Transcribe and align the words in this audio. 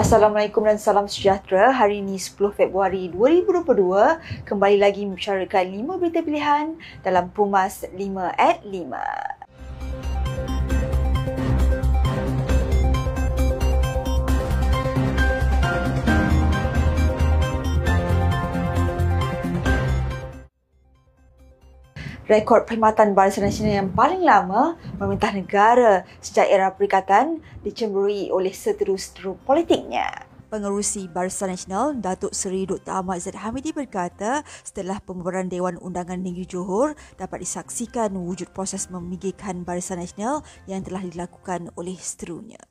Assalamualaikum 0.00 0.64
dan 0.64 0.80
salam 0.80 1.04
sejahtera. 1.04 1.76
Hari 1.76 2.00
ini 2.00 2.16
10 2.16 2.56
Februari 2.56 3.12
2022 3.12 4.48
kembali 4.48 4.80
lagi 4.80 5.04
membicarakan 5.04 5.76
5 5.76 6.00
berita 6.00 6.24
pilihan 6.24 6.72
dalam 7.04 7.28
Pumas 7.28 7.84
5 7.84 8.00
at 8.32 8.64
5. 8.64 9.29
Rekod 22.30 22.62
perkhidmatan 22.62 23.10
Barisan 23.10 23.42
Nasional 23.42 23.82
yang 23.82 23.90
paling 23.90 24.22
lama 24.22 24.78
memerintah 25.02 25.34
negara 25.34 26.06
sejak 26.22 26.46
era 26.46 26.70
perikatan 26.70 27.42
dicemburui 27.66 28.30
oleh 28.30 28.54
seteru-seteru 28.54 29.34
politiknya. 29.42 30.30
Pengerusi 30.46 31.10
Barisan 31.10 31.50
Nasional 31.50 31.98
Datuk 31.98 32.30
Seri 32.30 32.70
Dr. 32.70 33.02
Ahmad 33.02 33.18
Zaid 33.18 33.34
Hamidi 33.34 33.74
berkata 33.74 34.46
setelah 34.62 35.02
pembubaran 35.02 35.50
Dewan 35.50 35.74
Undangan 35.82 36.22
Negeri 36.22 36.46
Johor 36.46 36.94
dapat 37.18 37.42
disaksikan 37.42 38.14
wujud 38.14 38.54
proses 38.54 38.86
memigihkan 38.94 39.66
Barisan 39.66 39.98
Nasional 39.98 40.46
yang 40.70 40.86
telah 40.86 41.02
dilakukan 41.02 41.74
oleh 41.74 41.98
seterunya. 41.98 42.62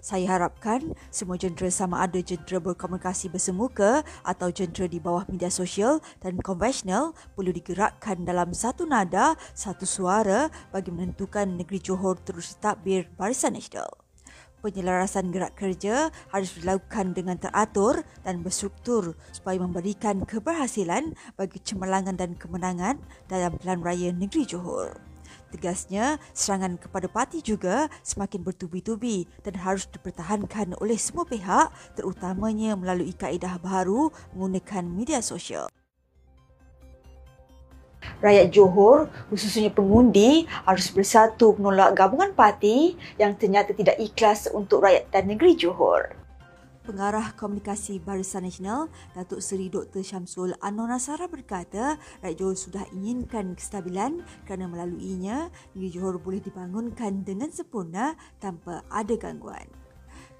Saya 0.00 0.32
harapkan 0.32 0.96
semua 1.12 1.36
jentera 1.36 1.68
sama 1.68 2.00
ada 2.00 2.16
jentera 2.24 2.56
berkomunikasi 2.56 3.28
bersemuka 3.28 4.00
atau 4.24 4.48
jentera 4.48 4.88
di 4.88 4.96
bawah 4.96 5.28
media 5.28 5.52
sosial 5.52 6.00
dan 6.24 6.40
konvensional 6.40 7.12
perlu 7.36 7.52
digerakkan 7.52 8.24
dalam 8.24 8.56
satu 8.56 8.88
nada, 8.88 9.36
satu 9.52 9.84
suara 9.84 10.48
bagi 10.72 10.88
menentukan 10.88 11.52
negeri 11.52 11.84
Johor 11.84 12.16
terus 12.24 12.56
ditadbir 12.56 13.12
Barisan 13.20 13.60
Nasional. 13.60 13.92
Penyelarasan 14.64 15.32
gerak 15.32 15.56
kerja 15.56 16.08
harus 16.32 16.56
dilakukan 16.56 17.12
dengan 17.12 17.36
teratur 17.36 18.00
dan 18.24 18.40
berstruktur 18.40 19.16
supaya 19.32 19.60
memberikan 19.60 20.24
keberhasilan 20.24 21.12
bagi 21.36 21.60
cemerlangan 21.60 22.16
dan 22.16 22.36
kemenangan 22.36 23.00
dalam 23.28 23.56
Pilihan 23.56 23.80
Raya 23.84 24.10
Negeri 24.16 24.48
Johor. 24.48 25.09
Tegasnya, 25.50 26.22
serangan 26.30 26.78
kepada 26.78 27.10
parti 27.10 27.42
juga 27.42 27.90
semakin 28.06 28.46
bertubi-tubi 28.46 29.26
dan 29.42 29.58
harus 29.58 29.90
dipertahankan 29.90 30.78
oleh 30.78 30.94
semua 30.94 31.26
pihak 31.26 31.74
terutamanya 31.98 32.78
melalui 32.78 33.10
kaedah 33.10 33.58
baru 33.58 34.14
menggunakan 34.30 34.86
media 34.86 35.18
sosial. 35.18 35.66
Rakyat 38.20 38.52
Johor, 38.54 39.10
khususnya 39.32 39.74
pengundi, 39.74 40.46
harus 40.64 40.92
bersatu 40.94 41.56
menolak 41.58 41.98
gabungan 41.98 42.30
parti 42.36 42.94
yang 43.18 43.34
ternyata 43.34 43.74
tidak 43.74 43.98
ikhlas 43.98 44.46
untuk 44.52 44.86
rakyat 44.86 45.10
dan 45.10 45.28
negeri 45.28 45.58
Johor. 45.58 46.14
Pengarah 46.90 47.38
Komunikasi 47.38 48.02
Barisan 48.02 48.42
Nasional, 48.42 48.90
Datuk 49.14 49.38
Seri 49.38 49.70
Dr. 49.70 50.02
Syamsul 50.02 50.58
Anwar 50.58 50.90
Nasara 50.90 51.30
berkata, 51.30 52.02
rakyat 52.18 52.34
Johor 52.34 52.58
sudah 52.58 52.82
inginkan 52.90 53.54
kestabilan 53.54 54.26
kerana 54.42 54.66
melaluinya, 54.66 55.54
negeri 55.70 55.86
Johor 55.94 56.18
boleh 56.18 56.42
dibangunkan 56.42 57.22
dengan 57.22 57.54
sempurna 57.54 58.18
tanpa 58.42 58.82
ada 58.90 59.14
gangguan. 59.14 59.70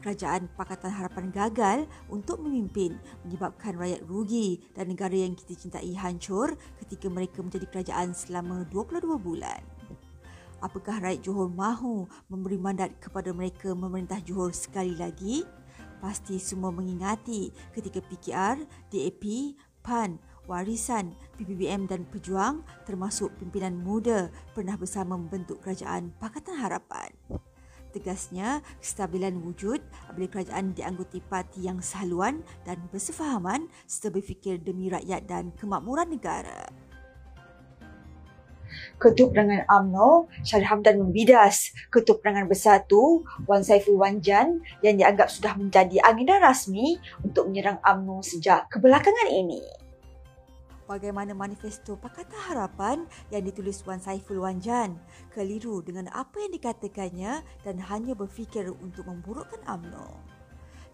Kerajaan 0.00 0.48
Pakatan 0.56 0.88
Harapan 0.88 1.28
gagal 1.28 1.78
untuk 2.08 2.40
memimpin 2.40 2.96
menyebabkan 3.28 3.76
rakyat 3.76 4.08
rugi 4.08 4.64
dan 4.72 4.88
negara 4.88 5.12
yang 5.12 5.36
kita 5.36 5.52
cintai 5.52 5.92
hancur 6.00 6.56
ketika 6.80 7.12
mereka 7.12 7.44
menjadi 7.44 7.68
kerajaan 7.68 8.16
selama 8.16 8.64
22 8.72 9.04
bulan. 9.20 9.60
Apakah 10.64 10.96
rakyat 10.96 11.20
Johor 11.28 11.52
mahu 11.52 12.08
memberi 12.32 12.56
mandat 12.56 12.96
kepada 13.04 13.36
mereka 13.36 13.76
memerintah 13.76 14.24
Johor 14.24 14.56
sekali 14.56 14.96
lagi? 14.96 15.57
Pasti 15.98 16.38
semua 16.38 16.70
mengingati 16.70 17.50
ketika 17.74 17.98
PKR, 17.98 18.62
DAP, 18.90 19.24
PAN, 19.82 20.22
Warisan, 20.48 21.12
PPBM 21.36 21.84
dan 21.84 22.08
Pejuang 22.08 22.64
termasuk 22.88 23.34
pimpinan 23.36 23.76
muda 23.76 24.32
pernah 24.56 24.80
bersama 24.80 25.20
membentuk 25.20 25.60
kerajaan 25.60 26.14
Pakatan 26.16 26.56
Harapan. 26.56 27.12
Tegasnya, 27.88 28.60
kestabilan 28.80 29.40
wujud 29.40 29.80
apabila 30.08 30.28
kerajaan 30.28 30.76
dianggoti 30.76 31.24
parti 31.24 31.64
yang 31.68 31.80
sehaluan 31.80 32.44
dan 32.68 32.80
bersefahaman 32.92 33.68
serta 33.88 34.12
berfikir 34.12 34.60
demi 34.60 34.92
rakyat 34.92 35.24
dan 35.24 35.52
kemakmuran 35.56 36.12
negara. 36.12 36.68
Ketua 38.98 39.30
Perangan 39.30 39.62
AMNO, 39.70 40.26
Syarif 40.42 40.68
Hamdan 40.74 40.98
membidas 40.98 41.70
Ketua 41.88 42.18
Perangan 42.18 42.50
Bersatu, 42.50 43.22
Wan 43.46 43.62
Saiful 43.62 43.94
Wanjan 43.94 44.58
yang 44.82 44.98
dianggap 44.98 45.30
sudah 45.30 45.54
menjadi 45.54 46.02
agenda 46.02 46.42
rasmi 46.42 46.98
untuk 47.22 47.46
menyerang 47.46 47.78
AMNO 47.86 48.26
sejak 48.26 48.66
kebelakangan 48.74 49.30
ini. 49.30 49.62
Bagaimana 50.88 51.36
manifesto 51.36 52.00
Pakatan 52.00 52.48
Harapan 52.48 53.04
yang 53.28 53.44
ditulis 53.44 53.84
Wan 53.84 54.00
Saiful 54.00 54.40
Wanjan 54.40 54.96
keliru 55.36 55.84
dengan 55.84 56.08
apa 56.16 56.40
yang 56.40 56.52
dikatakannya 56.56 57.44
dan 57.60 57.76
hanya 57.92 58.16
berfikir 58.16 58.72
untuk 58.72 59.04
memburukkan 59.04 59.60
AMNO. 59.68 60.37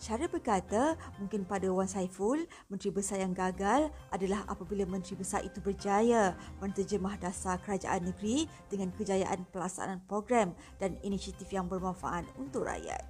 Syarif 0.04 0.36
berkata 0.36 1.00
mungkin 1.16 1.48
pada 1.48 1.64
Wan 1.72 1.88
Saiful, 1.88 2.44
Menteri 2.68 2.92
Besar 2.92 3.24
yang 3.24 3.32
gagal 3.32 3.88
adalah 4.12 4.44
apabila 4.44 4.84
Menteri 4.84 5.16
Besar 5.16 5.40
itu 5.40 5.64
berjaya 5.64 6.36
menterjemah 6.60 7.16
dasar 7.16 7.56
kerajaan 7.64 8.12
negeri 8.12 8.44
dengan 8.68 8.92
kejayaan 8.92 9.48
pelaksanaan 9.48 10.04
program 10.04 10.52
dan 10.76 11.00
inisiatif 11.00 11.48
yang 11.48 11.72
bermanfaat 11.72 12.28
untuk 12.36 12.68
rakyat. 12.68 13.00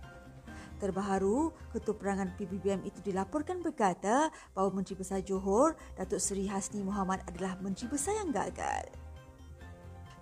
Terbaharu, 0.79 1.51
Ketua 1.75 1.99
Perangan 1.99 2.31
PBBM 2.39 2.87
itu 2.87 3.03
dilaporkan 3.03 3.59
berkata 3.59 4.31
bahawa 4.55 4.79
Menteri 4.79 4.95
Besar 4.95 5.19
Johor, 5.27 5.75
Datuk 5.99 6.23
Seri 6.23 6.47
Hasni 6.47 6.79
Muhammad 6.87 7.27
adalah 7.27 7.59
Menteri 7.59 7.91
Besar 7.91 8.15
yang 8.23 8.31
gagal. 8.31 9.04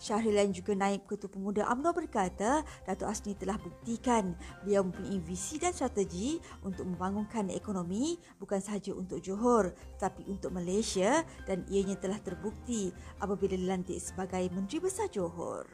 Syahril 0.03 0.35
yang 0.35 0.51
juga 0.51 0.75
naib 0.75 1.07
Ketua 1.07 1.31
Pemuda 1.31 1.63
UMNO 1.71 1.95
berkata 1.95 2.67
Datuk 2.83 3.07
Asni 3.07 3.39
telah 3.39 3.55
buktikan 3.55 4.35
beliau 4.67 4.83
mempunyai 4.83 5.23
visi 5.23 5.63
dan 5.63 5.71
strategi 5.71 6.43
untuk 6.67 6.91
membangunkan 6.91 7.47
ekonomi 7.55 8.19
bukan 8.43 8.59
sahaja 8.59 8.91
untuk 8.99 9.23
Johor 9.23 9.71
tetapi 9.95 10.27
untuk 10.27 10.51
Malaysia 10.51 11.23
dan 11.47 11.63
ianya 11.71 11.95
telah 12.03 12.19
terbukti 12.19 12.91
apabila 13.23 13.55
dilantik 13.55 14.03
sebagai 14.03 14.43
Menteri 14.51 14.83
Besar 14.83 15.07
Johor. 15.07 15.71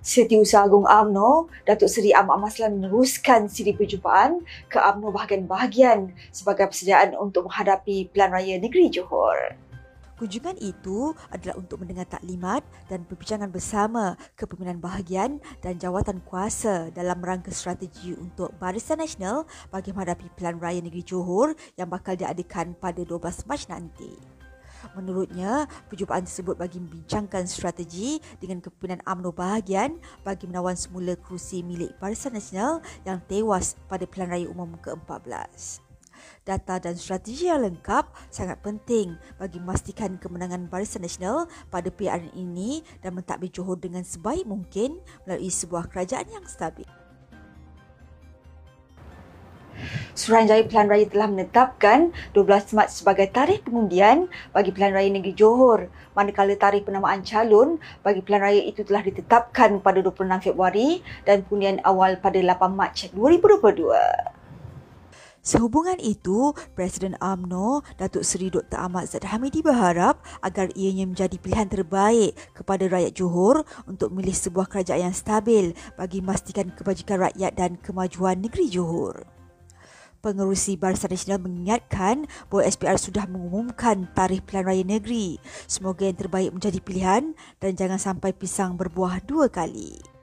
Setiausaha 0.00 0.64
Agung 0.64 0.88
UMNO, 0.88 1.52
Datuk 1.68 1.92
Seri 1.92 2.16
Ahmad 2.16 2.40
Maslan 2.40 2.80
meneruskan 2.80 3.52
siri 3.52 3.76
perjumpaan 3.76 4.40
ke 4.72 4.80
UMNO 4.80 5.12
bahagian-bahagian 5.12 6.16
sebagai 6.32 6.72
persediaan 6.72 7.12
untuk 7.20 7.52
menghadapi 7.52 8.08
Pilihan 8.08 8.32
Raya 8.32 8.56
Negeri 8.56 8.88
Johor. 8.88 9.67
Kunjungan 10.18 10.58
itu 10.58 11.14
adalah 11.30 11.54
untuk 11.62 11.78
mendengar 11.78 12.02
taklimat 12.10 12.66
dan 12.90 13.06
perbincangan 13.06 13.54
bersama 13.54 14.18
kepimpinan 14.34 14.82
bahagian 14.82 15.38
dan 15.62 15.78
jawatan 15.78 16.18
kuasa 16.26 16.90
dalam 16.90 17.22
rangka 17.22 17.54
strategi 17.54 18.18
untuk 18.18 18.50
Barisan 18.58 18.98
Nasional 18.98 19.46
bagi 19.70 19.94
menghadapi 19.94 20.26
Pilihan 20.34 20.58
Raya 20.58 20.82
Negeri 20.82 21.06
Johor 21.06 21.54
yang 21.78 21.86
bakal 21.86 22.18
diadakan 22.18 22.74
pada 22.74 22.98
12 23.06 23.46
Mac 23.46 23.62
nanti. 23.70 24.10
Menurutnya, 24.98 25.70
perjumpaan 25.86 26.26
tersebut 26.26 26.58
bagi 26.58 26.82
membincangkan 26.82 27.46
strategi 27.46 28.18
dengan 28.42 28.58
kepimpinan 28.58 28.98
UMNO 29.06 29.30
bahagian 29.30 30.02
bagi 30.26 30.50
menawan 30.50 30.74
semula 30.74 31.14
kerusi 31.14 31.62
milik 31.62 31.94
Barisan 32.02 32.34
Nasional 32.34 32.82
yang 33.06 33.22
tewas 33.30 33.78
pada 33.86 34.02
Pilihan 34.02 34.34
Raya 34.34 34.46
Umum 34.50 34.74
ke-14 34.82 35.87
data 36.42 36.80
dan 36.82 36.94
strategi 36.94 37.50
yang 37.50 37.64
lengkap 37.64 38.08
sangat 38.28 38.58
penting 38.60 39.16
bagi 39.36 39.58
memastikan 39.58 40.16
kemenangan 40.16 40.66
Barisan 40.66 41.02
Nasional 41.02 41.46
pada 41.68 41.88
PRN 41.88 42.34
ini 42.36 42.80
dan 43.00 43.16
mentadbir 43.16 43.52
Johor 43.52 43.78
dengan 43.78 44.02
sebaik 44.02 44.44
mungkin 44.46 44.98
melalui 45.24 45.50
sebuah 45.50 45.90
kerajaan 45.90 46.28
yang 46.30 46.44
stabil. 46.46 46.86
Suruhanjaya 50.18 50.66
Pilihan 50.66 50.90
Raya 50.90 51.06
telah 51.06 51.30
menetapkan 51.30 52.10
12 52.34 52.74
Mac 52.74 52.90
sebagai 52.90 53.30
tarikh 53.30 53.62
pengundian 53.62 54.26
bagi 54.50 54.74
Pilihan 54.74 54.90
Raya 54.90 55.10
Negeri 55.14 55.34
Johor 55.38 55.86
manakala 56.18 56.58
tarikh 56.58 56.90
penamaan 56.90 57.22
calon 57.22 57.78
bagi 58.02 58.18
Pilihan 58.26 58.42
Raya 58.42 58.62
itu 58.66 58.82
telah 58.82 59.06
ditetapkan 59.06 59.78
pada 59.78 60.02
26 60.02 60.50
Februari 60.50 60.98
dan 61.22 61.46
pengundian 61.46 61.78
awal 61.86 62.18
pada 62.18 62.42
8 62.42 62.74
Mac 62.74 62.98
2022. 63.14 64.37
Sehubungan 65.38 65.96
itu, 66.02 66.52
Presiden 66.74 67.14
AMNO, 67.22 67.86
Datuk 67.96 68.26
Seri 68.26 68.50
Dr. 68.50 68.76
Ahmad 68.76 69.08
Zad 69.08 69.24
Hamidi 69.24 69.64
berharap 69.64 70.20
agar 70.44 70.68
ianya 70.74 71.08
menjadi 71.08 71.38
pilihan 71.38 71.70
terbaik 71.70 72.36
kepada 72.52 72.84
rakyat 72.90 73.16
Johor 73.16 73.62
untuk 73.86 74.12
memilih 74.12 74.36
sebuah 74.36 74.66
kerajaan 74.66 75.08
yang 75.08 75.16
stabil 75.16 75.72
bagi 75.96 76.20
memastikan 76.20 76.74
kebajikan 76.74 77.30
rakyat 77.30 77.52
dan 77.56 77.80
kemajuan 77.80 78.42
negeri 78.42 78.66
Johor. 78.68 79.38
Pengerusi 80.18 80.74
Barisan 80.74 81.14
Nasional 81.14 81.38
mengingatkan 81.38 82.26
bahawa 82.50 82.66
SPR 82.66 82.98
sudah 82.98 83.30
mengumumkan 83.30 84.10
tarikh 84.18 84.42
pilihan 84.42 84.66
raya 84.66 84.82
negeri. 84.82 85.38
Semoga 85.70 86.10
yang 86.10 86.18
terbaik 86.18 86.50
menjadi 86.50 86.82
pilihan 86.82 87.38
dan 87.62 87.78
jangan 87.78 88.02
sampai 88.02 88.34
pisang 88.34 88.74
berbuah 88.74 89.22
dua 89.22 89.46
kali. 89.46 90.17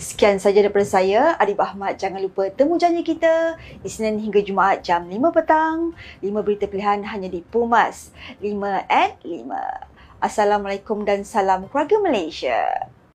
Sekian 0.00 0.40
saja 0.40 0.64
daripada 0.64 0.86
saya, 0.86 1.36
Arif 1.36 1.60
Ahmad. 1.60 2.00
Jangan 2.00 2.20
lupa 2.22 2.48
temu 2.48 2.80
janji 2.80 3.04
kita 3.04 3.58
Isnin 3.84 4.20
hingga 4.20 4.40
Jumaat 4.40 4.80
jam 4.84 5.06
5 5.06 5.18
petang. 5.30 5.92
5 6.24 6.46
berita 6.46 6.64
pilihan 6.64 7.04
hanya 7.04 7.28
di 7.28 7.44
Pumas. 7.44 8.12
5 8.40 8.84
at 8.88 9.20
5. 9.20 10.24
Assalamualaikum 10.24 11.04
dan 11.04 11.20
salam 11.26 11.68
keluarga 11.68 12.00
Malaysia. 12.00 12.93